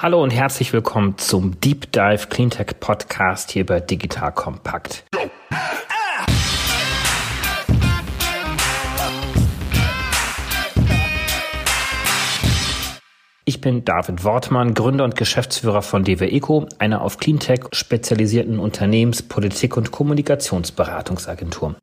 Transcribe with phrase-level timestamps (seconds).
[0.00, 5.04] Hallo und herzlich willkommen zum Deep Dive Cleantech Podcast hier bei Digital Kompakt.
[13.44, 19.24] Ich bin David Wortmann, Gründer und Geschäftsführer von DW Eco, einer auf Cleantech spezialisierten Unternehmens-,
[19.24, 21.74] Politik- und Kommunikationsberatungsagentur.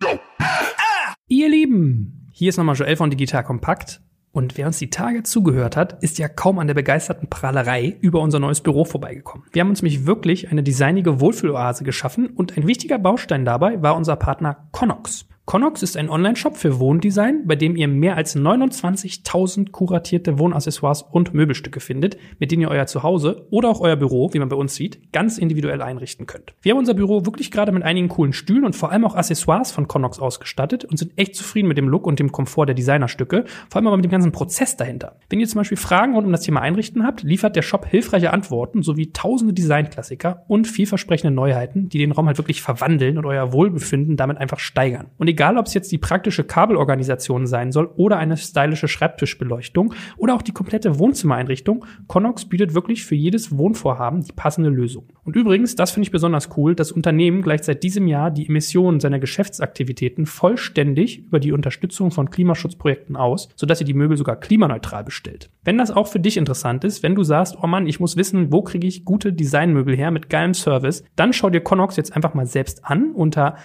[1.27, 3.99] Ihr Lieben, hier ist nochmal Joel von Digital Kompakt
[4.35, 8.19] und wer uns die Tage zugehört hat, ist ja kaum an der begeisterten Prahlerei über
[8.19, 9.47] unser neues Büro vorbeigekommen.
[9.53, 13.95] Wir haben uns nämlich wirklich eine designige Wohlfühloase geschaffen und ein wichtiger Baustein dabei war
[13.95, 15.25] unser Partner Connox.
[15.45, 21.35] Connox ist ein Online-Shop für Wohndesign, bei dem ihr mehr als 29.000 kuratierte Wohnaccessoires und
[21.35, 24.73] Möbelstücke findet, mit denen ihr euer Zuhause oder auch euer Büro, wie man bei uns
[24.73, 26.55] sieht, ganz individuell einrichten könnt.
[26.63, 29.71] Wir haben unser Büro wirklich gerade mit einigen coolen Stühlen und vor allem auch Accessoires
[29.71, 33.45] von Connox ausgestattet und sind echt zufrieden mit dem Look und dem Komfort der Designerstücke,
[33.69, 35.19] vor allem aber mit dem ganzen Prozess dahinter.
[35.29, 38.33] Wenn ihr zum Beispiel Fragen rund um das Thema Einrichten habt, liefert der Shop hilfreiche
[38.33, 43.53] Antworten sowie tausende Designklassiker und vielversprechende Neuheiten, die den Raum halt wirklich verwandeln und euer
[43.53, 45.11] Wohlbefinden damit einfach steigern.
[45.19, 50.33] Und egal ob es jetzt die praktische Kabelorganisation sein soll oder eine stylische Schreibtischbeleuchtung oder
[50.33, 55.09] auch die komplette Wohnzimmereinrichtung, Connox bietet wirklich für jedes Wohnvorhaben die passende Lösung.
[55.25, 59.01] Und übrigens, das finde ich besonders cool, das Unternehmen gleicht seit diesem Jahr die Emissionen
[59.01, 65.03] seiner Geschäftsaktivitäten vollständig über die Unterstützung von Klimaschutzprojekten aus, sodass ihr die Möbel sogar klimaneutral
[65.03, 65.49] bestellt.
[65.65, 68.53] Wenn das auch für dich interessant ist, wenn du sagst, oh Mann, ich muss wissen,
[68.53, 72.33] wo kriege ich gute Designmöbel her mit geilem Service, dann schau dir Connox jetzt einfach
[72.33, 73.57] mal selbst an unter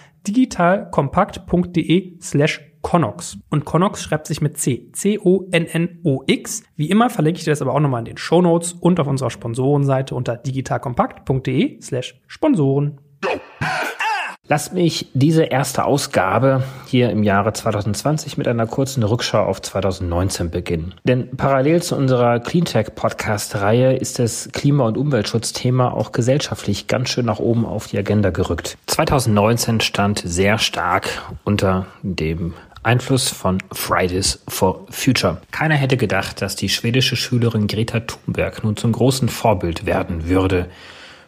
[1.61, 3.37] digitalkompakt.de slash Connox.
[3.49, 4.89] Und Connox schreibt sich mit C.
[4.91, 6.63] C-O-N-N-O-X.
[6.75, 9.07] Wie immer verlinke ich dir das aber auch nochmal in den Show Notes und auf
[9.07, 12.99] unserer Sponsorenseite unter digitalkompakt.de slash Sponsoren.
[14.51, 20.49] Lasst mich diese erste Ausgabe hier im Jahre 2020 mit einer kurzen Rückschau auf 2019
[20.49, 20.93] beginnen.
[21.05, 27.11] Denn parallel zu unserer Cleantech Podcast Reihe ist das Klima- und Umweltschutzthema auch gesellschaftlich ganz
[27.11, 28.77] schön nach oben auf die Agenda gerückt.
[28.87, 31.07] 2019 stand sehr stark
[31.45, 32.53] unter dem
[32.83, 35.37] Einfluss von Fridays for Future.
[35.51, 40.67] Keiner hätte gedacht, dass die schwedische Schülerin Greta Thunberg nun zum großen Vorbild werden würde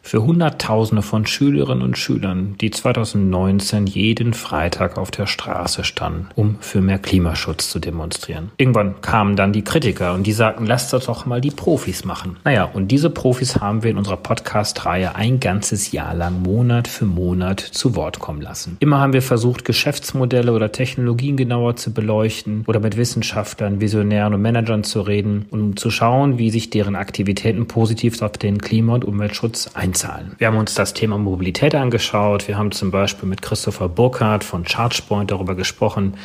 [0.03, 6.57] für Hunderttausende von Schülerinnen und Schülern, die 2019 jeden Freitag auf der Straße standen, um
[6.59, 8.51] für mehr Klimaschutz zu demonstrieren.
[8.57, 12.35] Irgendwann kamen dann die Kritiker und die sagten, lasst das doch mal die Profis machen.
[12.43, 17.05] Naja, und diese Profis haben wir in unserer Podcast-Reihe ein ganzes Jahr lang Monat für
[17.05, 18.75] Monat zu Wort kommen lassen.
[18.81, 24.41] Immer haben wir versucht, Geschäftsmodelle oder Technologien genauer zu beleuchten oder mit Wissenschaftlern, Visionären und
[24.41, 29.05] Managern zu reden, um zu schauen, wie sich deren Aktivitäten positiv auf den Klima- und
[29.05, 30.31] Umweltschutz ein Kennzahlen.
[30.39, 32.47] Wir haben uns das Thema Mobilität angeschaut.
[32.47, 36.15] Wir haben zum Beispiel mit Christopher Burkhardt von ChargePoint darüber gesprochen,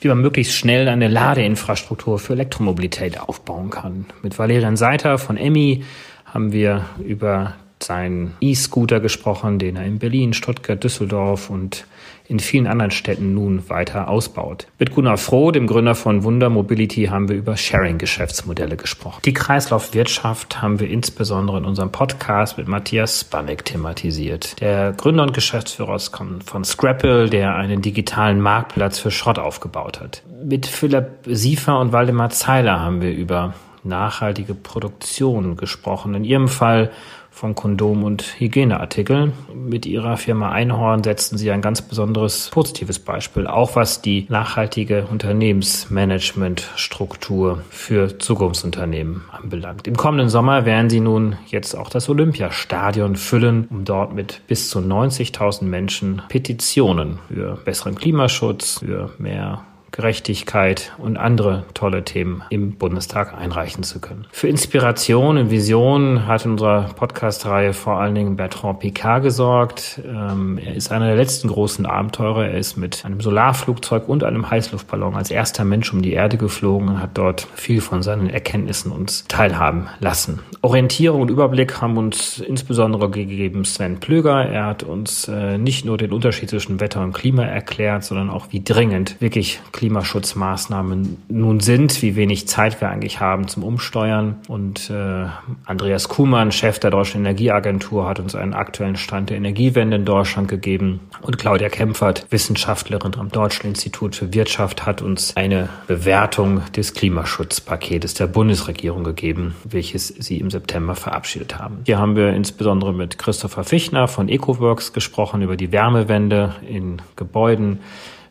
[0.00, 4.04] wie man möglichst schnell eine Ladeinfrastruktur für Elektromobilität aufbauen kann.
[4.22, 5.84] Mit Valerian Seiter von Emmy
[6.26, 11.86] haben wir über seinen E-Scooter gesprochen, den er in Berlin, Stuttgart, Düsseldorf und
[12.26, 14.66] in vielen anderen Städten nun weiter ausbaut.
[14.78, 19.20] Mit Gunnar Froh, dem Gründer von Wunder Mobility, haben wir über Sharing-Geschäftsmodelle gesprochen.
[19.24, 24.60] Die Kreislaufwirtschaft haben wir insbesondere in unserem Podcast mit Matthias Spanek thematisiert.
[24.60, 30.22] Der Gründer und Geschäftsführer von Scrapple, der einen digitalen Marktplatz für Schrott aufgebaut hat.
[30.44, 33.54] Mit Philipp Siefer und Waldemar Zeiler haben wir über
[33.84, 36.14] nachhaltige Produktion gesprochen.
[36.14, 36.90] In ihrem Fall
[37.34, 39.32] von Kondom- und Hygieneartikeln.
[39.52, 45.08] Mit ihrer Firma Einhorn setzen sie ein ganz besonderes positives Beispiel, auch was die nachhaltige
[45.10, 49.88] Unternehmensmanagementstruktur für Zukunftsunternehmen anbelangt.
[49.88, 54.70] Im kommenden Sommer werden sie nun jetzt auch das Olympiastadion füllen, um dort mit bis
[54.70, 62.72] zu 90.000 Menschen Petitionen für besseren Klimaschutz, für mehr Gerechtigkeit und andere tolle Themen im
[62.72, 64.26] Bundestag einreichen zu können.
[64.32, 70.00] Für Inspiration und Vision hat in unserer Podcast-Reihe vor allen Dingen Bertrand Picard gesorgt.
[70.04, 72.48] Ähm, er ist einer der letzten großen Abenteurer.
[72.48, 76.88] Er ist mit einem Solarflugzeug und einem Heißluftballon als erster Mensch um die Erde geflogen
[76.88, 80.40] und hat dort viel von seinen Erkenntnissen uns teilhaben lassen.
[80.60, 84.44] Orientierung und Überblick haben uns insbesondere gegeben Sven Plöger.
[84.44, 88.48] Er hat uns äh, nicht nur den Unterschied zwischen Wetter und Klima erklärt, sondern auch
[88.50, 94.36] wie dringend wirklich Klima Klimaschutzmaßnahmen nun sind, wie wenig Zeit wir eigentlich haben zum Umsteuern.
[94.48, 95.26] Und äh,
[95.66, 100.48] Andreas Kuhmann, Chef der Deutschen Energieagentur, hat uns einen aktuellen Stand der Energiewende in Deutschland
[100.48, 101.00] gegeben.
[101.20, 108.14] Und Claudia Kempfert, Wissenschaftlerin am Deutschen Institut für Wirtschaft, hat uns eine Bewertung des Klimaschutzpaketes
[108.14, 111.80] der Bundesregierung gegeben, welches sie im September verabschiedet haben.
[111.84, 117.80] Hier haben wir insbesondere mit Christopher Fichtner von EcoWorks gesprochen über die Wärmewende in Gebäuden.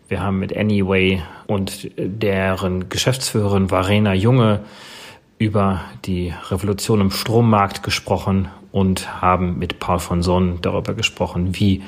[0.07, 4.61] Wir haben mit Anyway und deren Geschäftsführerin Varena Junge
[5.39, 11.83] über die Revolution im Strommarkt gesprochen und haben mit Paul von Sohn darüber gesprochen, wie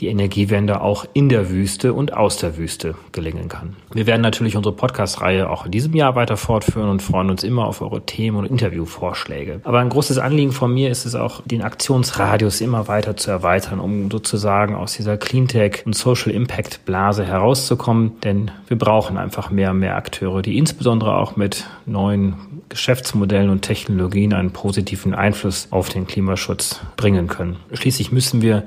[0.00, 3.76] die Energiewende auch in der Wüste und aus der Wüste gelingen kann.
[3.92, 7.66] Wir werden natürlich unsere Podcast-Reihe auch in diesem Jahr weiter fortführen und freuen uns immer
[7.66, 9.60] auf eure Themen und Interviewvorschläge.
[9.64, 13.78] Aber ein großes Anliegen von mir ist es auch, den Aktionsradius immer weiter zu erweitern,
[13.78, 18.12] um sozusagen aus dieser Cleantech und Social Impact Blase herauszukommen.
[18.24, 23.62] Denn wir brauchen einfach mehr und mehr Akteure, die insbesondere auch mit neuen Geschäftsmodellen und
[23.62, 27.56] Technologien einen positiven Einfluss auf den Klimaschutz bringen können.
[27.72, 28.64] Schließlich müssen wir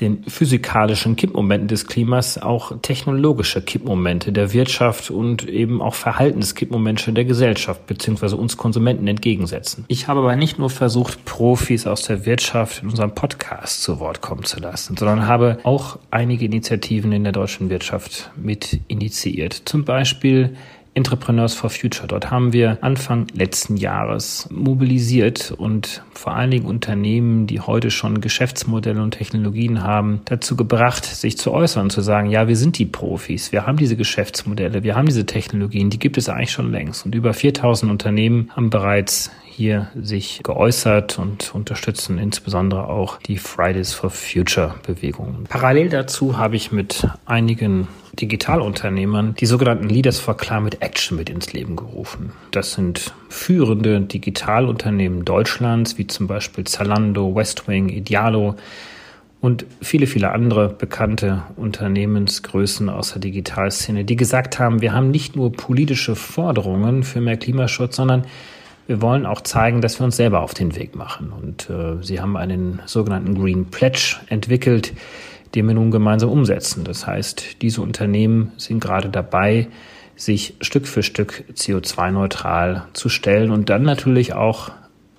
[0.00, 7.24] den physikalischen Kippmomenten des Klimas auch technologische Kippmomente der Wirtschaft und eben auch Verhaltenskippmomente der
[7.24, 8.34] Gesellschaft bzw.
[8.34, 9.84] uns Konsumenten entgegensetzen.
[9.88, 14.20] Ich habe aber nicht nur versucht, Profis aus der Wirtschaft in unserem Podcast zu Wort
[14.20, 19.62] kommen zu lassen, sondern habe auch einige Initiativen in der deutschen Wirtschaft mit initiiert.
[19.64, 20.56] Zum Beispiel
[20.94, 22.06] Entrepreneurs for Future.
[22.06, 28.20] Dort haben wir Anfang letzten Jahres mobilisiert und vor allen Dingen Unternehmen, die heute schon
[28.20, 32.86] Geschäftsmodelle und Technologien haben, dazu gebracht, sich zu äußern, zu sagen, ja, wir sind die
[32.86, 37.04] Profis, wir haben diese Geschäftsmodelle, wir haben diese Technologien, die gibt es eigentlich schon längst.
[37.04, 43.92] Und über 4000 Unternehmen haben bereits hier sich geäußert und unterstützen insbesondere auch die Fridays
[43.92, 45.44] for Future Bewegung.
[45.48, 47.86] Parallel dazu habe ich mit einigen
[48.18, 52.32] Digitalunternehmern die sogenannten Leaders for Climate Action mit ins Leben gerufen.
[52.50, 58.56] Das sind führende Digitalunternehmen Deutschlands, wie zum Beispiel Zalando, Westwing, Idealo,
[59.40, 65.34] und viele, viele andere bekannte Unternehmensgrößen aus der Digitalszene, die gesagt haben, wir haben nicht
[65.34, 68.24] nur politische Forderungen für mehr Klimaschutz, sondern
[68.86, 71.32] wir wollen auch zeigen, dass wir uns selber auf den Weg machen.
[71.32, 74.92] Und äh, sie haben einen sogenannten Green Pledge entwickelt,
[75.56, 76.84] den wir nun gemeinsam umsetzen.
[76.84, 79.66] Das heißt, diese Unternehmen sind gerade dabei,
[80.24, 84.70] sich Stück für Stück CO2-neutral zu stellen und dann natürlich auch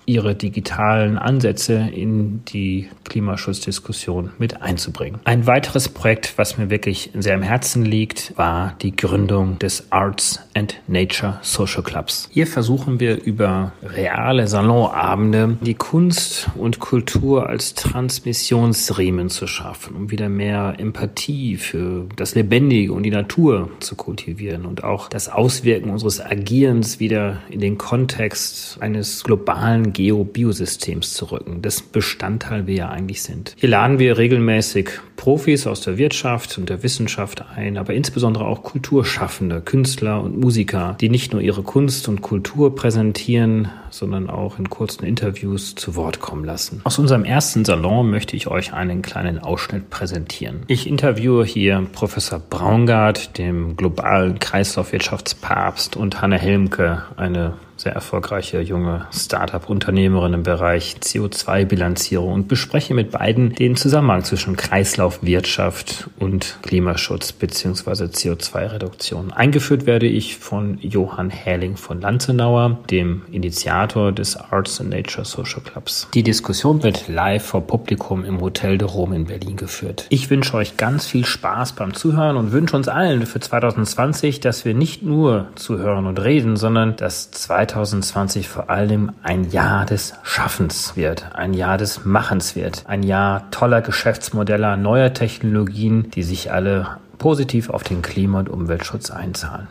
[0.06, 5.20] ihre digitalen Ansätze in die Klimaschutzdiskussion mit einzubringen.
[5.24, 10.40] Ein weiteres Projekt, was mir wirklich sehr am Herzen liegt, war die Gründung des Arts
[10.54, 12.28] and Nature Social Clubs.
[12.32, 20.10] Hier versuchen wir über reale Salonabende die Kunst und Kultur als Transmissionsriemen zu schaffen, um
[20.10, 25.90] wieder mehr Empathie für das Lebendige und die Natur zu kultivieren und auch das Auswirken
[25.90, 32.88] unseres Agierens wieder in den Kontext eines globalen Geo-Biosystems zu rücken, das Bestandteil wir ja
[32.90, 33.54] eigentlich sind.
[33.56, 38.62] Hier laden wir regelmäßig Profis aus der Wirtschaft und der Wissenschaft ein, aber insbesondere auch
[38.62, 44.68] Kulturschaffende, Künstler und Musiker, die nicht nur ihre Kunst und Kultur präsentieren, sondern auch in
[44.68, 46.80] kurzen Interviews zu Wort kommen lassen.
[46.84, 50.64] Aus unserem ersten Salon möchte ich euch einen kleinen Ausschnitt präsentieren.
[50.66, 59.06] Ich interviewe hier Professor Braungart, dem globalen Kreislaufwirtschaftspapst und Hanne Helmke, eine sehr erfolgreiche junge
[59.12, 68.04] Startup-Unternehmerin im Bereich CO2-Bilanzierung und bespreche mit beiden den Zusammenhang zwischen Kreislaufwirtschaft und Klimaschutz bzw.
[68.04, 69.32] CO2-Reduktion.
[69.32, 75.60] Eingeführt werde ich von Johann Häling von Lanzenauer, dem Initiator des Arts and Nature Social
[75.60, 76.08] Clubs.
[76.14, 80.06] Die Diskussion wird live vor Publikum im Hotel de Rome in Berlin geführt.
[80.10, 84.64] Ich wünsche euch ganz viel Spaß beim Zuhören und wünsche uns allen für 2020, dass
[84.64, 90.14] wir nicht nur zuhören und reden, sondern dass 2020 2020 vor allem ein Jahr des
[90.22, 96.52] Schaffens wird, ein Jahr des Machens wird, ein Jahr toller Geschäftsmodelle, neuer Technologien, die sich
[96.52, 99.68] alle positiv auf den Klima- und Umweltschutz einzahlen.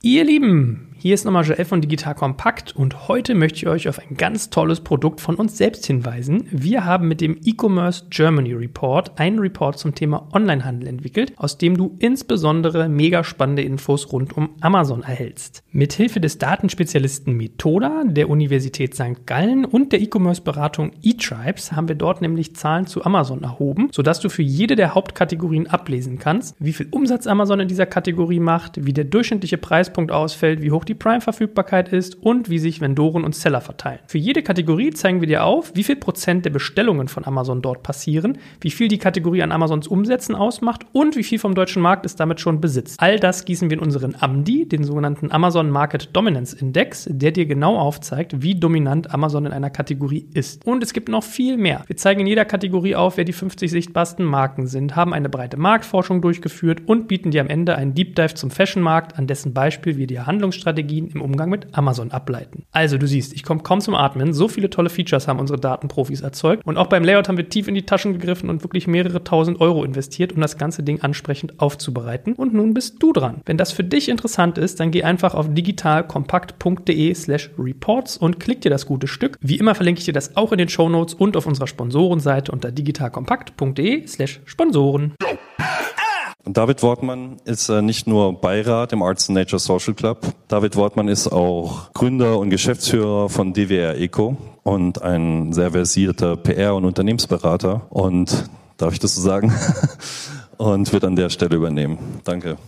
[0.00, 3.98] Ihr Lieben, hier ist nochmal Joel von Digital Kompakt und heute möchte ich euch auf
[3.98, 6.48] ein ganz tolles Produkt von uns selbst hinweisen.
[6.50, 11.76] Wir haben mit dem E-Commerce Germany Report einen Report zum Thema Onlinehandel entwickelt, aus dem
[11.76, 15.62] du insbesondere mega spannende Infos rund um Amazon erhältst.
[15.72, 19.26] Mithilfe des Datenspezialisten Methoda der Universität St.
[19.26, 24.30] Gallen und der E-Commerce-Beratung eTribes haben wir dort nämlich Zahlen zu Amazon erhoben, sodass du
[24.30, 28.94] für jede der Hauptkategorien ablesen kannst, wie viel Umsatz Amazon in dieser Kategorie macht, wie
[28.94, 33.34] der durchschnittliche Preispunkt ausfällt, wie hoch die die Prime-Verfügbarkeit ist und wie sich Vendoren und
[33.34, 33.98] Seller verteilen.
[34.06, 37.82] Für jede Kategorie zeigen wir dir auf, wie viel Prozent der Bestellungen von Amazon dort
[37.82, 42.06] passieren, wie viel die Kategorie an Amazons Umsätzen ausmacht und wie viel vom deutschen Markt
[42.06, 43.00] es damit schon besitzt.
[43.00, 47.46] All das gießen wir in unseren AMDI, den sogenannten Amazon Market Dominance Index, der dir
[47.46, 50.64] genau aufzeigt, wie dominant Amazon in einer Kategorie ist.
[50.64, 51.82] Und es gibt noch viel mehr.
[51.88, 55.56] Wir zeigen in jeder Kategorie auf, wer die 50 sichtbarsten Marken sind, haben eine breite
[55.56, 59.96] Marktforschung durchgeführt und bieten dir am Ende einen Deep Dive zum Fashion-Markt, an dessen Beispiel
[59.96, 62.64] wir dir Handlungsstrategien Strategien im Umgang mit Amazon ableiten.
[62.72, 64.32] Also du siehst, ich komme kaum zum Atmen.
[64.34, 66.64] So viele tolle Features haben unsere Datenprofis erzeugt.
[66.66, 69.60] Und auch beim Layout haben wir tief in die Taschen gegriffen und wirklich mehrere tausend
[69.60, 72.34] Euro investiert, um das ganze Ding ansprechend aufzubereiten.
[72.34, 73.40] Und nun bist du dran.
[73.46, 78.60] Wenn das für dich interessant ist, dann geh einfach auf digitalkompakt.de slash reports und klick
[78.60, 79.38] dir das gute Stück.
[79.40, 82.52] Wie immer verlinke ich dir das auch in den Show Notes und auf unserer Sponsorenseite
[82.52, 85.14] unter digitalkompakt.de slash Sponsoren.
[86.46, 90.18] David Wortmann ist äh, nicht nur Beirat im Arts and Nature Social Club.
[90.46, 96.76] David Wortmann ist auch Gründer und Geschäftsführer von DWR Eco und ein sehr versierter PR-
[96.76, 97.86] und Unternehmensberater.
[97.88, 99.54] Und darf ich das so sagen?
[100.58, 101.98] und wird an der Stelle übernehmen.
[102.24, 102.58] Danke.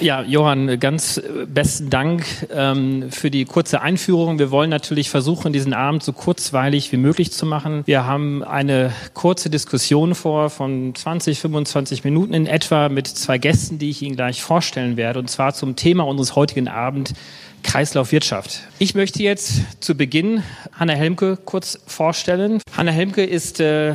[0.00, 4.38] Ja, Johann, ganz besten Dank ähm, für die kurze Einführung.
[4.38, 7.82] Wir wollen natürlich versuchen, diesen Abend so kurzweilig wie möglich zu machen.
[7.84, 13.78] Wir haben eine kurze Diskussion vor von 20, 25 Minuten in etwa mit zwei Gästen,
[13.78, 17.12] die ich Ihnen gleich vorstellen werde, und zwar zum Thema unseres heutigen Abend
[17.62, 18.62] Kreislaufwirtschaft.
[18.78, 20.42] Ich möchte jetzt zu Beginn
[20.72, 22.62] Hanna Helmke kurz vorstellen.
[22.74, 23.92] Hanna Helmke ist äh,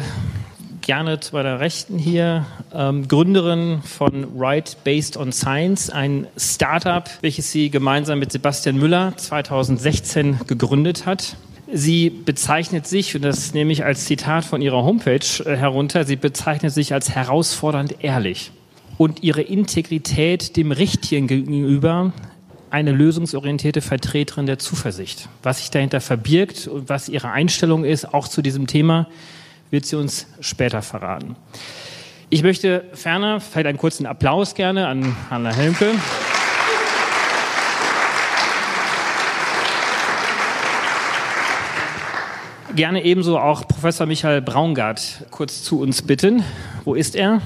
[0.85, 7.51] gerne zu meiner Rechten hier, ähm, Gründerin von Right Based on Science, ein Startup, welches
[7.51, 11.37] sie gemeinsam mit Sebastian Müller 2016 gegründet hat.
[11.73, 16.15] Sie bezeichnet sich, und das nehme ich als Zitat von ihrer Homepage äh, herunter, sie
[16.15, 18.51] bezeichnet sich als herausfordernd ehrlich
[18.97, 22.13] und ihre Integrität dem Richtigen gegenüber
[22.69, 25.29] eine lösungsorientierte Vertreterin der Zuversicht.
[25.41, 29.07] Was sich dahinter verbirgt und was ihre Einstellung ist, auch zu diesem Thema,
[29.71, 31.35] wird sie uns später verraten.
[32.29, 35.91] Ich möchte ferner vielleicht einen kurzen Applaus gerne an Hanna Helmke.
[42.75, 46.43] Gerne ebenso auch Professor Michael Braungart kurz zu uns bitten.
[46.83, 47.41] Wo ist er?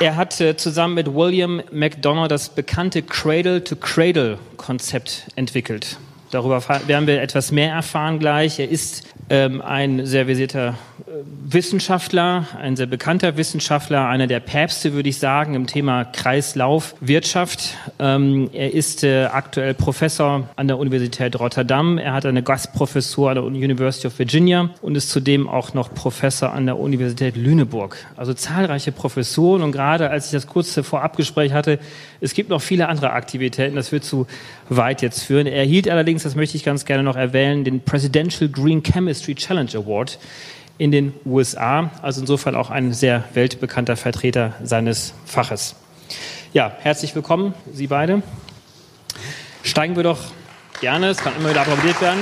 [0.00, 5.96] Er hat äh, zusammen mit William McDonough das bekannte Cradle-to-Cradle-Konzept entwickelt.
[6.30, 8.60] Darüber werden wir etwas mehr erfahren gleich.
[8.60, 10.68] Er ist ähm, ein sehr versierter
[11.06, 11.10] äh,
[11.50, 17.74] Wissenschaftler, ein sehr bekannter Wissenschaftler, einer der Päpste, würde ich sagen, im Thema Kreislaufwirtschaft.
[17.98, 21.98] Ähm, er ist äh, aktuell Professor an der Universität Rotterdam.
[21.98, 26.52] Er hat eine Gastprofessur an der University of Virginia und ist zudem auch noch Professor
[26.52, 27.96] an der Universität Lüneburg.
[28.16, 31.78] Also zahlreiche Professuren und gerade als ich das kurze Vorabgespräch hatte,
[32.20, 34.26] es gibt noch viele andere Aktivitäten, das wird zu
[34.68, 35.46] weit jetzt führen.
[35.46, 38.82] Er erhielt allerdings, das möchte ich ganz gerne noch erwähnen, den Presidential Green
[39.18, 40.18] Chemistry Challenge Award
[40.78, 41.90] in den USA.
[42.02, 45.74] Also insofern auch ein sehr weltbekannter Vertreter seines Faches.
[46.52, 48.22] Ja, herzlich willkommen, Sie beide.
[49.62, 50.18] Steigen wir doch
[50.80, 52.20] gerne, es kann immer wieder applaudiert werden.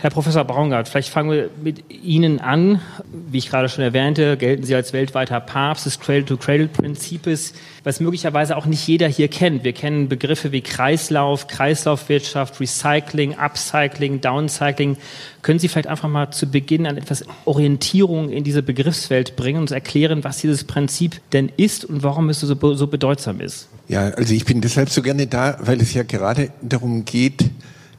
[0.00, 2.80] Herr Professor Braungart, vielleicht fangen wir mit Ihnen an.
[3.12, 7.52] Wie ich gerade schon erwähnte, gelten Sie als weltweiter Papst des Cradle-to-Cradle-Prinzips,
[7.82, 9.64] was möglicherweise auch nicht jeder hier kennt.
[9.64, 14.98] Wir kennen Begriffe wie Kreislauf, Kreislaufwirtschaft, Recycling, Upcycling, Downcycling.
[15.42, 19.62] Können Sie vielleicht einfach mal zu Beginn an etwas Orientierung in diese Begriffswelt bringen und
[19.62, 23.66] uns erklären, was dieses Prinzip denn ist und warum es so, so bedeutsam ist?
[23.88, 27.50] Ja, also ich bin deshalb so gerne da, weil es ja gerade darum geht,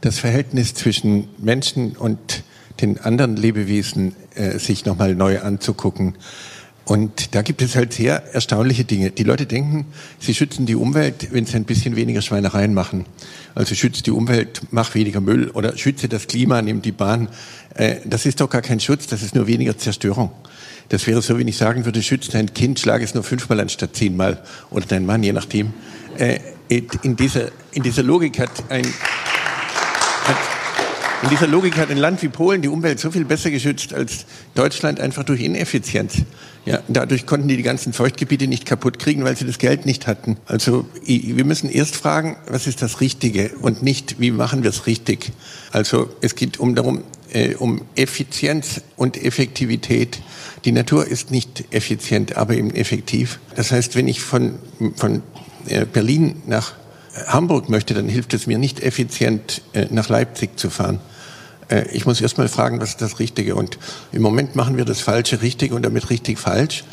[0.01, 2.43] das Verhältnis zwischen Menschen und
[2.81, 6.15] den anderen Lebewesen äh, sich nochmal neu anzugucken.
[6.85, 9.11] Und da gibt es halt sehr erstaunliche Dinge.
[9.11, 9.85] Die Leute denken,
[10.19, 13.05] sie schützen die Umwelt, wenn sie ein bisschen weniger Schweinereien machen.
[13.53, 17.27] Also schütze die Umwelt, mach weniger Müll oder schütze das Klima, nimm die Bahn.
[17.75, 20.31] Äh, das ist doch gar kein Schutz, das ist nur weniger Zerstörung.
[20.87, 23.95] Das wäre so, wenn ich sagen würde, schütze dein Kind, schlage es nur fünfmal anstatt
[23.95, 24.41] zehnmal
[24.71, 25.73] oder dein Mann, je nachdem.
[26.17, 26.39] Äh,
[26.69, 28.85] in dieser, in dieser Logik hat ein
[31.21, 34.25] in dieser Logik hat ein Land wie Polen die Umwelt so viel besser geschützt als
[34.55, 36.23] Deutschland einfach durch Ineffizienz.
[36.65, 40.07] Ja, dadurch konnten die die ganzen Feuchtgebiete nicht kaputt kriegen, weil sie das Geld nicht
[40.07, 40.37] hatten.
[40.45, 44.87] Also wir müssen erst fragen, was ist das Richtige und nicht, wie machen wir es
[44.87, 45.31] richtig.
[45.71, 50.21] Also es geht um darum, äh, um Effizienz und Effektivität.
[50.63, 53.39] Die Natur ist nicht effizient, aber eben effektiv.
[53.55, 54.59] Das heißt, wenn ich von,
[54.95, 55.21] von
[55.67, 56.73] äh, Berlin nach
[57.27, 60.99] Hamburg möchte, dann hilft es mir nicht effizient, äh, nach Leipzig zu fahren.
[61.69, 63.55] Äh, ich muss erst mal fragen, was ist das Richtige?
[63.55, 63.77] Und
[64.11, 66.83] im Moment machen wir das Falsche richtig und damit richtig falsch.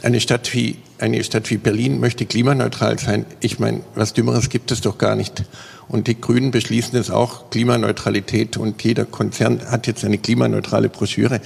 [0.00, 3.26] Eine Stadt wie, eine Stadt wie Berlin möchte klimaneutral sein.
[3.40, 5.42] Ich meine, was Dümmeres gibt es doch gar nicht.
[5.88, 8.58] Und die Grünen beschließen es auch, Klimaneutralität.
[8.58, 11.40] Und jeder Konzern hat jetzt eine klimaneutrale Broschüre.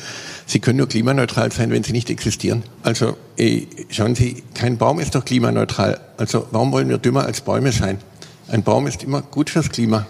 [0.47, 2.63] Sie können nur klimaneutral sein, wenn sie nicht existieren.
[2.83, 5.99] Also ey, schauen Sie, kein Baum ist doch klimaneutral.
[6.19, 7.99] Also warum wollen wir dümmer als Bäume sein?
[8.53, 10.07] Ein Baum ist immer gut fürs Klima.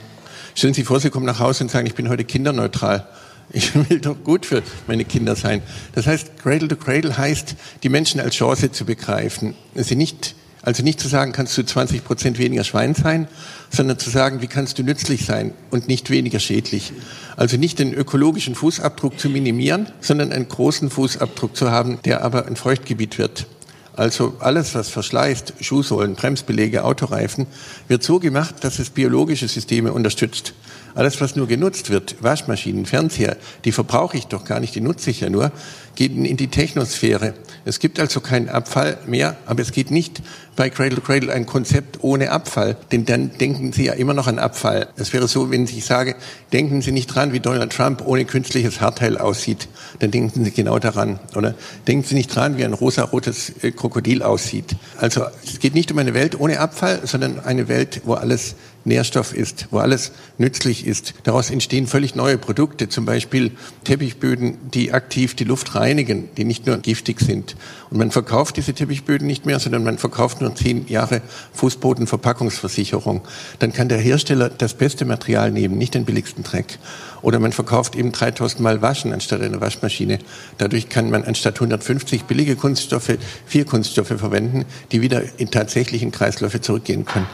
[0.56, 3.06] Stellen Sie vor, Sie kommen nach Hause und sagen, ich bin heute kinderneutral.
[3.52, 5.62] Ich will doch gut für meine Kinder sein.
[5.94, 9.54] Das heißt, Cradle to Cradle heißt, die Menschen als Chance zu begreifen.
[9.76, 13.26] Sie nicht also nicht zu sagen, kannst du 20 Prozent weniger Schwein sein,
[13.70, 16.92] sondern zu sagen, wie kannst du nützlich sein und nicht weniger schädlich.
[17.36, 22.46] Also nicht den ökologischen Fußabdruck zu minimieren, sondern einen großen Fußabdruck zu haben, der aber
[22.46, 23.46] ein Feuchtgebiet wird.
[23.94, 27.46] Also alles, was verschleißt, Schuhsohlen, Bremsbelege, Autoreifen,
[27.88, 30.54] wird so gemacht, dass es biologische Systeme unterstützt.
[30.94, 35.10] Alles, was nur genutzt wird, Waschmaschinen, Fernseher, die verbrauche ich doch gar nicht, die nutze
[35.10, 35.52] ich ja nur,
[35.94, 37.34] geht in die Technosphäre.
[37.64, 40.22] Es gibt also keinen Abfall mehr, aber es geht nicht
[40.56, 44.26] bei Cradle to Cradle ein Konzept ohne Abfall, denn dann denken Sie ja immer noch
[44.26, 44.88] an Abfall.
[44.96, 46.16] Es wäre so, wenn ich sage,
[46.52, 49.68] denken Sie nicht dran, wie Donald Trump ohne künstliches Haarteil aussieht,
[50.00, 51.54] dann denken Sie genau daran, oder?
[51.86, 54.76] Denken Sie nicht dran, wie ein rosarotes äh, Krokodil aussieht.
[54.98, 59.32] Also es geht nicht um eine Welt ohne Abfall, sondern eine Welt, wo alles Nährstoff
[59.34, 61.14] ist, wo alles nützlich ist.
[61.22, 63.52] Daraus entstehen völlig neue Produkte, zum Beispiel
[63.84, 67.56] Teppichböden, die aktiv die Luft reinigen, die nicht nur giftig sind.
[67.90, 71.22] Und man verkauft diese Teppichböden nicht mehr, sondern man verkauft nur zehn Jahre
[71.52, 73.22] Fußbodenverpackungsversicherung.
[73.60, 76.78] Dann kann der Hersteller das beste Material nehmen, nicht den billigsten Dreck.
[77.22, 80.18] Oder man verkauft eben 3000 Mal Waschen anstatt einer Waschmaschine.
[80.58, 86.60] Dadurch kann man anstatt 150 billige Kunststoffe vier Kunststoffe verwenden, die wieder in tatsächlichen Kreisläufe
[86.60, 87.26] zurückgehen können.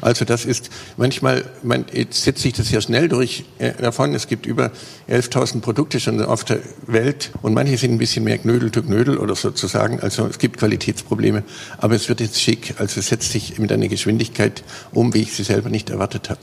[0.00, 4.14] Also das ist manchmal, man, jetzt setzt sich das sehr schnell durch äh, davon.
[4.14, 4.70] Es gibt über
[5.08, 9.18] 11.000 Produkte schon auf der Welt und manche sind ein bisschen mehr Knödel zu Knödel
[9.18, 10.00] oder sozusagen.
[10.00, 11.42] Also es gibt Qualitätsprobleme,
[11.78, 12.74] aber es wird jetzt schick.
[12.78, 14.62] Also es setzt sich mit einer Geschwindigkeit
[14.92, 16.40] um, wie ich sie selber nicht erwartet habe.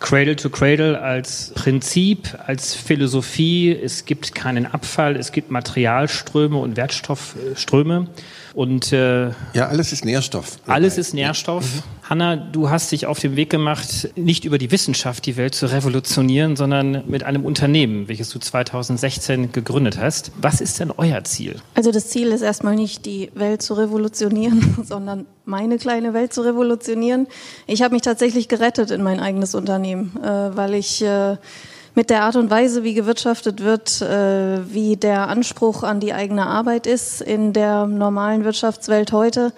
[0.00, 3.72] Cradle to Cradle als Prinzip, als Philosophie.
[3.72, 8.08] Es gibt keinen Abfall, es gibt Materialströme und Wertstoffströme.
[8.54, 10.58] Und äh, ja, alles ist Nährstoff.
[10.66, 11.64] Alles ist Nährstoff.
[11.64, 11.82] Mhm.
[12.12, 15.64] Hanna, du hast dich auf den Weg gemacht, nicht über die Wissenschaft die Welt zu
[15.64, 20.30] revolutionieren, sondern mit einem Unternehmen, welches du 2016 gegründet hast.
[20.38, 21.56] Was ist denn euer Ziel?
[21.74, 26.42] Also das Ziel ist erstmal nicht die Welt zu revolutionieren, sondern meine kleine Welt zu
[26.42, 27.28] revolutionieren.
[27.66, 31.38] Ich habe mich tatsächlich gerettet in mein eigenes Unternehmen, äh, weil ich äh,
[31.94, 36.46] mit der Art und Weise, wie gewirtschaftet wird, äh, wie der Anspruch an die eigene
[36.46, 39.54] Arbeit ist in der normalen Wirtschaftswelt heute,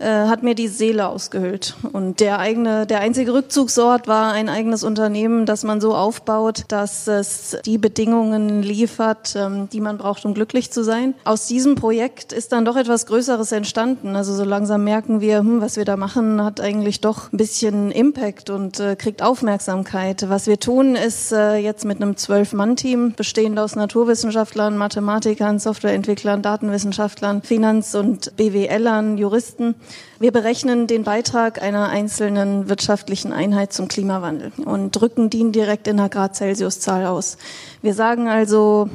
[0.00, 1.76] äh, hat mir die Seele ausgehöhlt.
[1.92, 7.06] Und der eigene, der einzige Rückzugsort war ein eigenes Unternehmen, das man so aufbaut, dass
[7.06, 11.14] es die Bedingungen liefert, ähm, die man braucht, um glücklich zu sein.
[11.24, 14.16] Aus diesem Projekt ist dann doch etwas Größeres entstanden.
[14.16, 17.90] Also so langsam merken wir, hm, was wir da machen, hat eigentlich doch ein bisschen
[17.90, 20.30] Impact und äh, kriegt Aufmerksamkeit.
[20.30, 27.42] Was wir tun, ist äh, jetzt mit einem Zwölf-Mann-Team, bestehend aus Naturwissenschaftlern, Mathematikern, Softwareentwicklern, Datenwissenschaftlern,
[27.42, 29.74] Finanz- und BWLern, Juristen,
[30.18, 35.98] wir berechnen den Beitrag einer einzelnen wirtschaftlichen Einheit zum Klimawandel und drücken den direkt in
[35.98, 37.38] einer Grad-Celsius-Zahl aus.
[37.82, 38.88] Wir sagen also,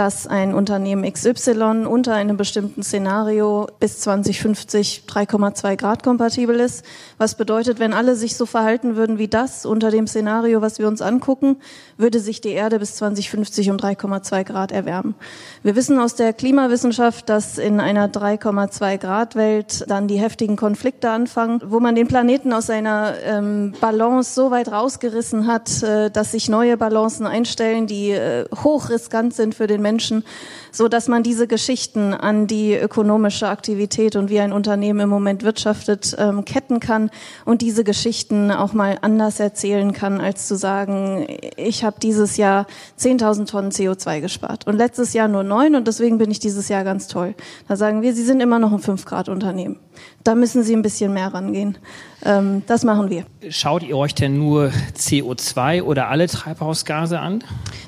[0.00, 6.86] dass ein Unternehmen XY unter einem bestimmten Szenario bis 2050 3,2 Grad kompatibel ist.
[7.18, 10.88] Was bedeutet, wenn alle sich so verhalten würden wie das unter dem Szenario, was wir
[10.88, 11.56] uns angucken,
[11.98, 15.16] würde sich die Erde bis 2050 um 3,2 Grad erwärmen.
[15.62, 21.10] Wir wissen aus der Klimawissenschaft, dass in einer 3,2 Grad Welt dann die heftigen Konflikte
[21.10, 26.32] anfangen, wo man den Planeten aus seiner ähm, Balance so weit rausgerissen hat, äh, dass
[26.32, 30.22] sich neue Balancen einstellen, die äh, hochriskant sind für den den Menschen,
[30.70, 35.42] so dass man diese Geschichten an die ökonomische Aktivität und wie ein Unternehmen im Moment
[35.42, 37.10] wirtschaftet ähm, ketten kann
[37.44, 41.26] und diese Geschichten auch mal anders erzählen kann, als zu sagen,
[41.56, 42.66] ich habe dieses Jahr
[43.00, 46.84] 10.000 Tonnen CO2 gespart und letztes Jahr nur neun und deswegen bin ich dieses Jahr
[46.84, 47.34] ganz toll.
[47.66, 49.80] Da sagen wir, Sie sind immer noch ein 5 Grad Unternehmen.
[50.22, 51.78] Da müssen Sie ein bisschen mehr rangehen.
[52.22, 53.24] Ähm, das machen wir.
[53.48, 57.42] Schaut ihr euch denn nur CO2 oder alle Treibhausgase an?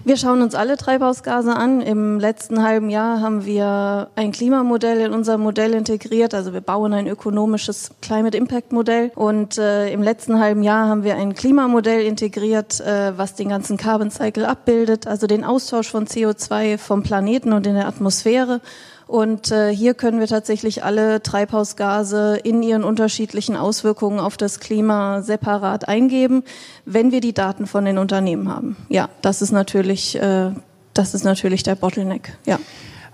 [0.05, 1.83] Wir schauen uns alle Treibhausgase an.
[1.83, 6.33] Im letzten halben Jahr haben wir ein Klimamodell in unser Modell integriert.
[6.33, 9.13] Also wir bauen ein ökonomisches Climate Impact Modell.
[9.15, 13.77] Und äh, im letzten halben Jahr haben wir ein Klimamodell integriert, äh, was den ganzen
[13.77, 18.63] Carbon Cycle abbildet, also den Austausch von CO2 vom Planeten und in der Atmosphäre
[19.07, 25.23] und äh, hier können wir tatsächlich alle Treibhausgase in ihren unterschiedlichen Auswirkungen auf das Klima
[25.23, 26.45] separat eingeben,
[26.85, 28.77] wenn wir die Daten von den Unternehmen haben.
[28.89, 30.51] Ja, das ist natürlich, äh,
[30.95, 32.37] das ist natürlich der Bottleneck.
[32.47, 32.59] Ja.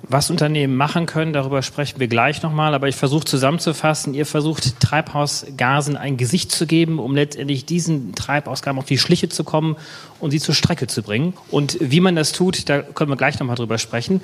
[0.03, 2.72] Was Unternehmen machen können, darüber sprechen wir gleich nochmal.
[2.74, 8.79] Aber ich versuche zusammenzufassen, ihr versucht Treibhausgasen ein Gesicht zu geben, um letztendlich diesen Treibhausgasen
[8.79, 9.77] auf die Schliche zu kommen
[10.20, 11.35] und sie zur Strecke zu bringen.
[11.51, 14.22] Und wie man das tut, da können wir gleich nochmal drüber sprechen.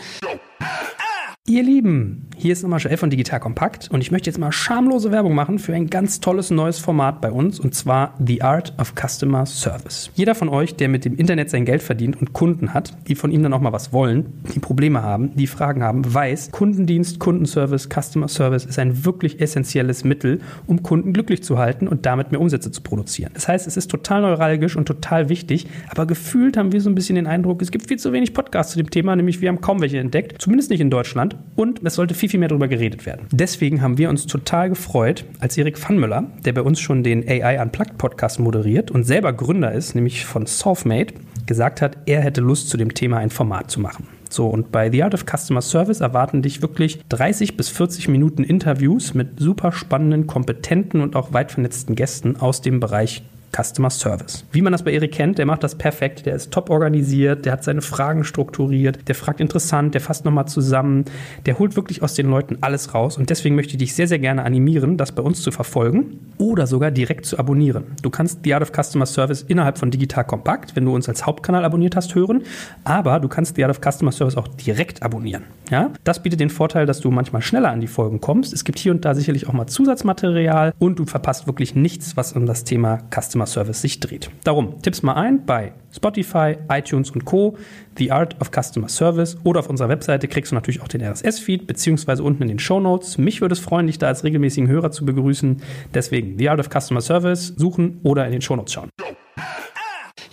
[1.46, 5.12] Ihr Lieben, hier ist nochmal Joel von Digital Kompakt und ich möchte jetzt mal schamlose
[5.12, 8.94] Werbung machen für ein ganz tolles neues Format bei uns und zwar The Art of
[8.94, 10.10] Customer Service.
[10.14, 13.30] Jeder von euch, der mit dem Internet sein Geld verdient und Kunden hat, die von
[13.30, 17.90] ihm dann auch mal was wollen, die Probleme haben, die Fragen haben, weiß, Kundendienst, Kundenservice,
[17.90, 22.40] Customer Service ist ein wirklich essentielles Mittel, um Kunden glücklich zu halten und damit mehr
[22.40, 23.32] Umsätze zu produzieren.
[23.34, 26.94] Das heißt, es ist total neuralgisch und total wichtig, aber gefühlt haben wir so ein
[26.94, 29.60] bisschen den Eindruck, es gibt viel zu wenig Podcasts zu dem Thema, nämlich wir haben
[29.60, 33.06] kaum welche entdeckt, zumindest nicht in Deutschland und es sollte viel, viel mehr darüber geredet
[33.06, 33.26] werden.
[33.30, 37.60] Deswegen haben wir uns total gefreut, als Erik Pfannmüller, der bei uns schon den AI
[37.60, 41.14] Unplugged Podcast moderiert und selber Gründer ist, nämlich von Softmate,
[41.46, 44.06] gesagt hat, er hätte Lust zu dem Thema ein Format zu machen.
[44.30, 48.42] So, und bei The Art of Customer Service erwarten dich wirklich 30 bis 40 Minuten
[48.42, 53.22] Interviews mit super spannenden, kompetenten und auch weit vernetzten Gästen aus dem Bereich
[53.54, 54.44] Customer Service.
[54.52, 57.52] Wie man das bei Erik kennt, der macht das perfekt, der ist top organisiert, der
[57.52, 61.04] hat seine Fragen strukturiert, der fragt interessant, der fasst nochmal zusammen,
[61.46, 64.18] der holt wirklich aus den Leuten alles raus und deswegen möchte ich dich sehr, sehr
[64.18, 67.84] gerne animieren, das bei uns zu verfolgen oder sogar direkt zu abonnieren.
[68.02, 71.24] Du kannst The Art of Customer Service innerhalb von Digital Kompakt, wenn du uns als
[71.26, 72.42] Hauptkanal abonniert hast, hören,
[72.82, 75.44] aber du kannst The Art of Customer Service auch direkt abonnieren.
[75.70, 75.90] Ja?
[76.02, 78.52] Das bietet den Vorteil, dass du manchmal schneller an die Folgen kommst.
[78.52, 82.32] Es gibt hier und da sicherlich auch mal Zusatzmaterial und du verpasst wirklich nichts, was
[82.32, 84.30] um das Thema Customer Service sich dreht.
[84.44, 87.56] Darum, tipp's mal ein bei Spotify, iTunes und Co.
[87.96, 91.66] The Art of Customer Service oder auf unserer Webseite kriegst du natürlich auch den RSS-Feed
[91.66, 93.18] beziehungsweise unten in den Show Notes.
[93.18, 95.62] Mich würde es freuen, dich da als regelmäßigen Hörer zu begrüßen.
[95.94, 98.90] Deswegen The Art of Customer Service suchen oder in den Show Notes schauen.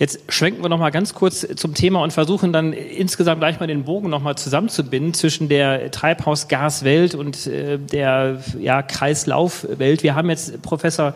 [0.02, 3.68] Jetzt schwenken wir noch mal ganz kurz zum Thema und versuchen dann insgesamt gleich mal
[3.68, 10.02] den Bogen noch mal zusammenzubinden zwischen der Treibhausgaswelt und äh, der ja, Kreislaufwelt.
[10.02, 11.14] Wir haben jetzt Professor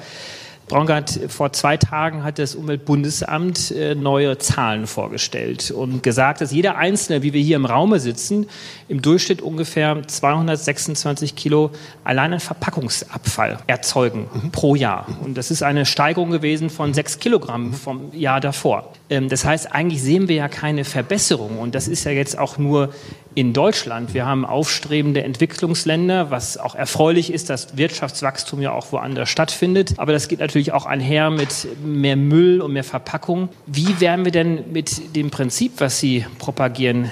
[0.67, 6.75] Braungart, vor zwei Tagen hat das Umweltbundesamt äh, neue Zahlen vorgestellt und gesagt, dass jeder
[6.78, 8.47] Einzelne, wie wir hier im Raume sitzen,
[8.88, 11.69] im Durchschnitt ungefähr 226 Kilo
[12.04, 14.51] allein an Verpackungsabfall erzeugen mhm.
[14.51, 15.06] pro Jahr.
[15.23, 18.91] Und das ist eine Steigerung gewesen von sechs Kilogramm vom Jahr davor.
[19.12, 21.60] Ähm, das heißt, eigentlich sehen wir ja keine Verbesserung.
[21.60, 22.89] Und das ist ja jetzt auch nur
[23.36, 24.13] in Deutschland.
[24.13, 29.93] Wir haben aufstrebende Entwicklungsländer, was auch erfreulich ist, dass Wirtschaftswachstum ja auch woanders stattfindet.
[29.98, 33.50] Aber das geht natürlich auch einher mit mehr Müll und mehr Verpackung.
[33.67, 37.12] Wie werden wir denn mit dem Prinzip, was Sie propagieren,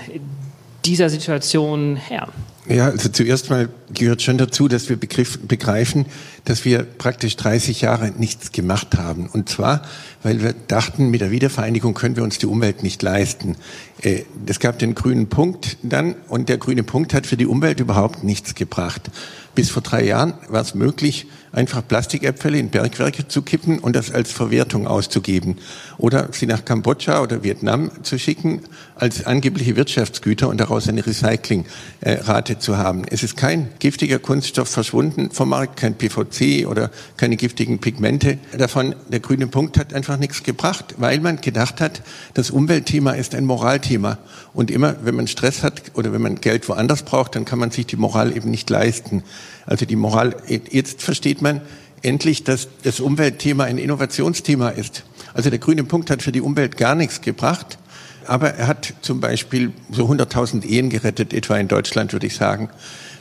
[0.86, 2.30] dieser Situation Herr?
[2.70, 6.06] Ja, also zuerst mal gehört schon dazu, dass wir begreifen,
[6.46, 9.28] dass wir praktisch 30 Jahre nichts gemacht haben.
[9.28, 9.82] Und zwar,
[10.24, 13.58] weil wir dachten, mit der Wiedervereinigung können wir uns die Umwelt nicht leisten.
[14.02, 17.82] Äh, es gab den grünen Punkt dann und der grüne Punkt hat für die Umwelt
[17.82, 19.12] überhaupt nichts gebracht.
[19.56, 24.10] Bis vor drei Jahren war es möglich, einfach Plastikäpfel in Bergwerke zu kippen und das
[24.10, 25.58] als Verwertung auszugeben.
[25.98, 28.62] Oder sie nach Kambodscha oder Vietnam zu schicken
[28.96, 33.04] als angebliche Wirtschaftsgüter und daraus eine Recyclingrate zu haben.
[33.10, 38.96] Es ist kein giftiger Kunststoff verschwunden vom Markt, kein PVC oder keine giftigen Pigmente davon.
[39.10, 42.02] Der grüne Punkt hat einfach nichts gebracht, weil man gedacht hat,
[42.34, 44.20] das Umweltthema ist ein Moralthema.
[44.54, 47.72] Und immer, wenn man Stress hat oder wenn man Geld woanders braucht, dann kann man
[47.72, 49.24] sich die Moral eben nicht leisten.
[49.66, 51.62] Also die Moral, jetzt versteht man
[52.02, 55.04] endlich, dass das Umweltthema ein Innovationsthema ist.
[55.34, 57.80] Also der grüne Punkt hat für die Umwelt gar nichts gebracht,
[58.28, 62.70] aber er hat zum Beispiel so 100.000 Ehen gerettet, etwa in Deutschland, würde ich sagen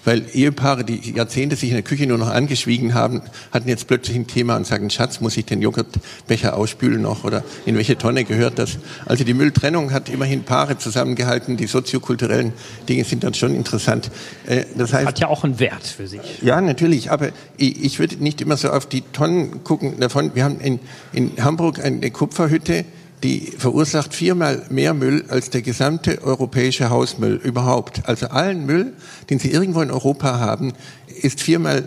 [0.05, 4.17] weil Ehepaare, die Jahrzehnte sich in der Küche nur noch angeschwiegen haben, hatten jetzt plötzlich
[4.17, 8.25] ein Thema und sagen, Schatz, muss ich den Joghurtbecher ausspülen noch oder in welche Tonne
[8.25, 8.79] gehört das?
[9.07, 12.53] Also die Mülltrennung hat immerhin Paare zusammengehalten, die soziokulturellen
[12.89, 14.11] Dinge sind dann schon interessant.
[14.47, 16.43] Äh, das heißt, hat ja auch einen Wert für sich.
[16.43, 20.35] Ja, natürlich, aber ich würde nicht immer so auf die Tonnen gucken davon.
[20.35, 20.81] Wir haben in,
[21.13, 22.85] in Hamburg eine Kupferhütte,
[23.23, 28.03] die verursacht viermal mehr Müll als der gesamte europäische Hausmüll überhaupt.
[28.09, 28.93] Also allen Müll,
[29.31, 30.73] den Sie irgendwo in Europa haben,
[31.07, 31.85] ist viermal,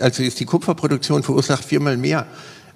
[0.00, 2.26] also ist die Kupferproduktion verursacht viermal mehr.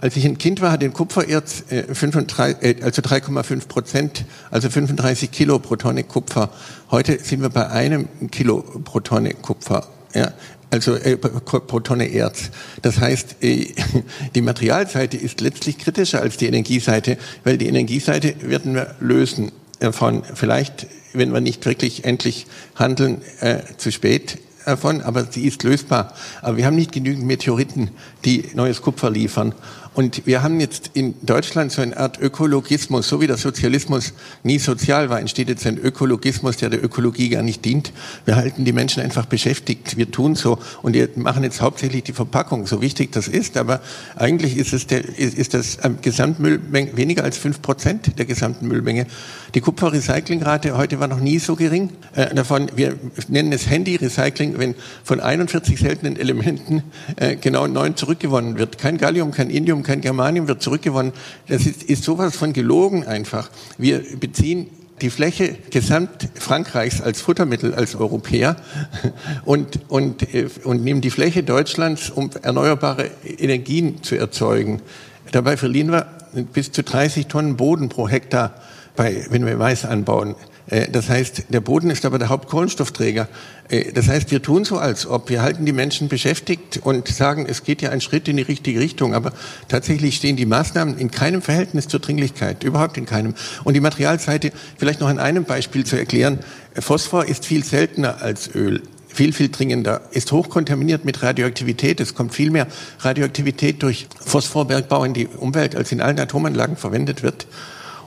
[0.01, 4.69] Als ich ein Kind war, hat den Kupfererz äh, 35, äh, also 3,5 Prozent, also
[4.69, 6.51] 35 Kilo pro Tonne Kupfer.
[6.91, 9.89] Heute sind wir bei einem Kilo pro Tonne Kupfer.
[10.15, 10.33] Ja,
[10.75, 12.51] also äh, pro Tonne Erz.
[12.83, 13.69] Das heißt, äh,
[14.35, 20.25] die Materialseite ist letztlich kritischer als die Energieseite, weil die Energieseite werden wir lösen davon.
[20.35, 26.13] Vielleicht, wenn wir nicht wirklich endlich handeln, äh, zu spät davon, aber sie ist lösbar.
[26.43, 27.91] Aber wir haben nicht genügend Meteoriten,
[28.25, 29.55] die neues Kupfer liefern.
[29.95, 34.59] Und wir haben jetzt in Deutschland so eine Art Ökologismus, so wie der Sozialismus nie
[34.59, 37.93] sozial war, entsteht jetzt ein Ökologismus, der der Ökologie gar nicht dient.
[38.25, 39.97] Wir halten die Menschen einfach beschäftigt.
[39.97, 43.57] Wir tun so und wir machen jetzt hauptsächlich die Verpackung, so wichtig das ist.
[43.57, 43.81] Aber
[44.17, 49.07] eigentlich ist es der, ist das Gesamtmüllmenge weniger als fünf Prozent der gesamten Müllmenge.
[49.55, 51.91] Die Kupferrecyclingrate heute war noch nie so gering.
[52.17, 56.83] Äh, davon, wir nennen es Handy-Recycling, wenn von 41 seltenen Elementen
[57.15, 58.79] äh, genau neun zurückgewonnen wird.
[58.79, 61.13] Kein Gallium, kein Indium, kein Germanium wird zurückgewonnen.
[61.47, 63.49] Das ist, ist sowas von gelogen einfach.
[63.79, 64.67] Wir beziehen
[65.01, 68.57] die Fläche gesamt Frankreichs als Futtermittel als Europäer
[69.45, 74.83] und, und, äh, und nehmen die Fläche Deutschlands, um erneuerbare Energien zu erzeugen.
[75.31, 76.07] Dabei verlieren wir
[76.53, 78.61] bis zu 30 Tonnen Boden pro Hektar
[78.97, 80.35] bei, wenn wir Mais anbauen.
[80.67, 83.29] Äh, das heißt, der Boden ist aber der Hauptkohlenstoffträger.
[83.69, 87.47] Äh, das heißt, wir tun so, als ob wir halten die Menschen beschäftigt und sagen,
[87.49, 89.15] es geht ja ein Schritt in die richtige Richtung.
[89.15, 89.33] Aber
[89.69, 93.35] tatsächlich stehen die Maßnahmen in keinem Verhältnis zur Dringlichkeit, überhaupt in keinem.
[93.65, 96.39] Und die Materialseite, vielleicht noch an einem Beispiel zu erklären.
[96.79, 98.83] Phosphor ist viel seltener als Öl
[99.15, 102.01] viel, viel dringender, ist hochkontaminiert mit Radioaktivität.
[102.01, 102.67] Es kommt viel mehr
[102.99, 107.47] Radioaktivität durch Phosphorbergbau in die Umwelt, als in allen Atomanlagen verwendet wird.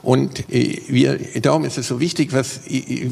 [0.02, 2.60] Und äh, wir, darum ist es so wichtig, was,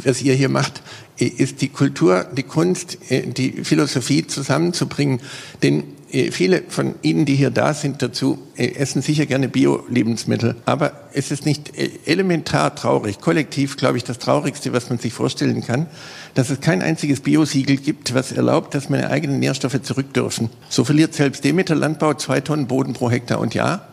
[0.04, 0.82] was ihr hier macht,
[1.18, 5.20] äh, ist die Kultur, die Kunst, äh, die Philosophie zusammenzubringen.
[5.62, 5.84] Denn
[6.30, 10.54] viele von Ihnen, die hier da sind, dazu essen sicher gerne Bio-Lebensmittel.
[10.64, 11.72] Aber es ist nicht
[12.06, 15.86] elementar traurig, kollektiv, glaube ich, das Traurigste, was man sich vorstellen kann,
[16.34, 20.48] dass es kein einziges Biosiegel gibt, was erlaubt, dass meine eigenen Nährstoffe zurück dürfen.
[20.68, 23.88] So verliert selbst Demeter Landbau zwei Tonnen Boden pro Hektar und Jahr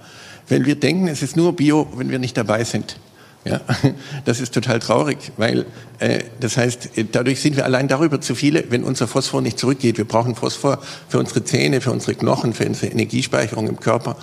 [0.49, 2.97] weil wir denken, es ist nur Bio, wenn wir nicht dabei sind.
[3.45, 3.60] Ja,
[4.25, 5.65] das ist total traurig, weil
[5.99, 9.97] äh, das heißt, dadurch sind wir allein darüber zu viele, wenn unser Phosphor nicht zurückgeht.
[9.97, 10.79] Wir brauchen Phosphor
[11.10, 14.15] für unsere Zähne, für unsere Knochen, für unsere Energiespeicherung im Körper.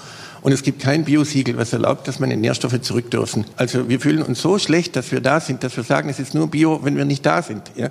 [0.43, 3.45] Und es gibt kein Biosiegel, was erlaubt, dass meine Nährstoffe zurück dürfen.
[3.57, 6.35] Also wir fühlen uns so schlecht, dass wir da sind, dass wir sagen, es ist
[6.35, 7.63] nur Bio, wenn wir nicht da sind.
[7.77, 7.91] Ja?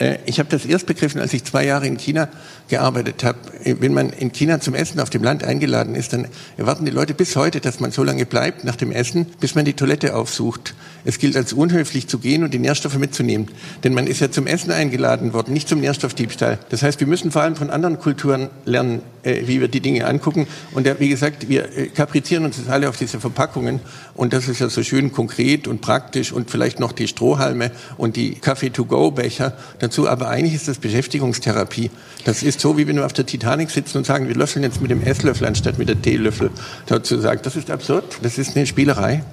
[0.00, 2.28] Äh, ich habe das erst begriffen, als ich zwei Jahre in China
[2.68, 3.38] gearbeitet habe.
[3.64, 6.90] Äh, wenn man in China zum Essen auf dem Land eingeladen ist, dann erwarten die
[6.90, 10.16] Leute bis heute, dass man so lange bleibt nach dem Essen, bis man die Toilette
[10.16, 10.74] aufsucht.
[11.04, 13.48] Es gilt als unhöflich zu gehen und die Nährstoffe mitzunehmen.
[13.84, 16.58] Denn man ist ja zum Essen eingeladen worden, nicht zum Nährstoffdiebstahl.
[16.70, 20.06] Das heißt, wir müssen vor allem von anderen Kulturen lernen, äh, wie wir die Dinge
[20.06, 20.46] angucken.
[20.72, 23.80] Und wie gesagt, wir kaprizieren uns alle auf diese Verpackungen.
[24.14, 28.16] Und das ist ja so schön konkret und praktisch und vielleicht noch die Strohhalme und
[28.16, 29.52] die Kaffee-to-go-Becher
[29.90, 30.08] dazu.
[30.08, 31.90] Aber eigentlich ist das Beschäftigungstherapie.
[32.24, 34.80] Das ist so, wie wenn wir auf der Titanic sitzen und sagen, wir löffeln jetzt
[34.80, 36.50] mit dem Esslöffel anstatt mit der Teelöffel.
[36.86, 38.04] Dazu sagt, das ist absurd.
[38.22, 39.24] Das ist eine Spielerei.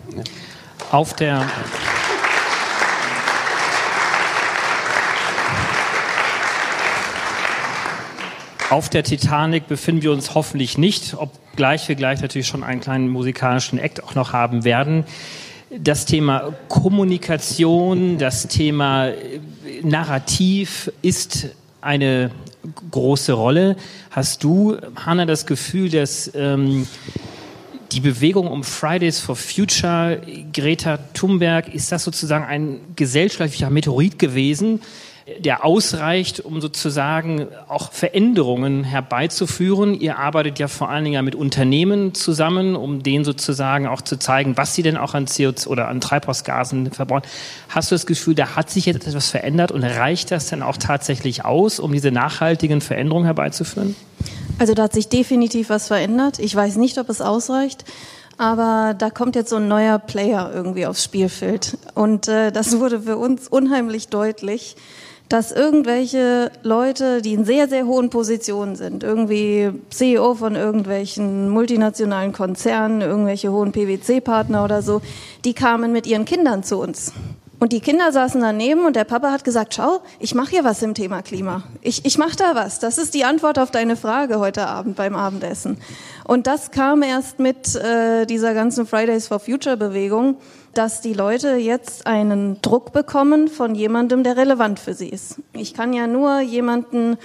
[0.91, 1.45] Auf der
[8.69, 13.07] Auf der Titanic befinden wir uns hoffentlich nicht, obgleich wir gleich natürlich schon einen kleinen
[13.07, 15.05] musikalischen Act auch noch haben werden.
[15.69, 19.11] Das Thema Kommunikation, das Thema
[19.83, 21.49] Narrativ ist
[21.81, 22.31] eine
[22.89, 23.75] große Rolle.
[24.09, 26.87] Hast du, Hanna, das Gefühl, dass ähm,
[27.91, 30.21] die Bewegung um Fridays for Future,
[30.53, 34.79] Greta Thunberg, ist das sozusagen ein gesellschaftlicher Meteorit gewesen,
[35.39, 39.93] der ausreicht, um sozusagen auch Veränderungen herbeizuführen.
[39.99, 44.55] Ihr arbeitet ja vor allen Dingen mit Unternehmen zusammen, um denen sozusagen auch zu zeigen,
[44.55, 47.23] was sie denn auch an CO2 oder an Treibhausgasen verbrauchen.
[47.67, 50.77] Hast du das Gefühl, da hat sich jetzt etwas verändert und reicht das denn auch
[50.77, 53.97] tatsächlich aus, um diese nachhaltigen Veränderungen herbeizuführen?
[54.59, 56.39] Also da hat sich definitiv was verändert.
[56.39, 57.83] Ich weiß nicht, ob es ausreicht.
[58.37, 61.77] Aber da kommt jetzt so ein neuer Player irgendwie aufs Spielfeld.
[61.95, 64.75] Und äh, das wurde für uns unheimlich deutlich
[65.29, 72.31] dass irgendwelche Leute, die in sehr, sehr hohen Positionen sind, irgendwie CEO von irgendwelchen multinationalen
[72.31, 75.01] Konzernen, irgendwelche hohen PwC-Partner oder so,
[75.43, 77.11] die kamen mit ihren Kindern zu uns.
[77.59, 80.83] Und die Kinder saßen daneben und der Papa hat gesagt, schau, ich mache hier was
[80.83, 81.63] im Thema Klima.
[81.81, 82.79] Ich, ich mache da was.
[82.79, 85.77] Das ist die Antwort auf deine Frage heute Abend beim Abendessen.
[86.23, 90.37] Und das kam erst mit äh, dieser ganzen Fridays for Future Bewegung
[90.77, 95.41] dass die Leute jetzt einen Druck bekommen von jemandem, der relevant für sie ist.
[95.53, 97.17] Ich kann ja nur jemanden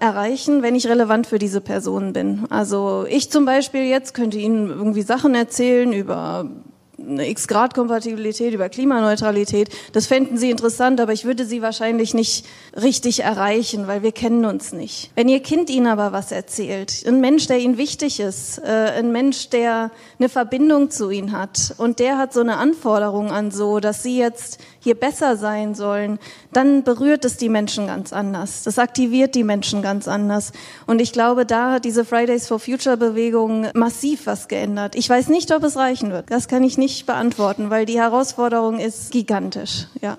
[0.00, 2.46] erreichen, wenn ich relevant für diese Person bin.
[2.50, 6.50] Also ich zum Beispiel jetzt könnte Ihnen irgendwie Sachen erzählen über
[6.98, 9.68] eine X-Grad-Kompatibilität, über Klimaneutralität.
[9.92, 14.44] Das fänden Sie interessant, aber ich würde Sie wahrscheinlich nicht richtig erreichen, weil wir kennen
[14.44, 15.10] uns nicht.
[15.14, 19.12] Wenn Ihr Kind Ihnen aber was erzählt, ein Mensch, der Ihnen wichtig ist, äh, ein
[19.12, 23.78] Mensch, der eine Verbindung zu Ihnen hat und der hat so eine Anforderung an so,
[23.80, 26.20] dass Sie jetzt hier besser sein sollen,
[26.52, 28.62] dann berührt es die Menschen ganz anders.
[28.62, 30.52] Das aktiviert die Menschen ganz anders.
[30.86, 34.94] Und ich glaube, da hat diese Fridays for Future Bewegung massiv was geändert.
[34.94, 36.30] Ich weiß nicht, ob es reichen wird.
[36.30, 39.88] Das kann ich nicht beantworten, weil die Herausforderung ist gigantisch.
[40.00, 40.18] Ja.